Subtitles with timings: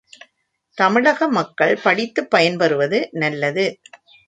[0.77, 3.67] தமிழக மக்கள் படித்துப் பயன் பெறுவது நல்லது.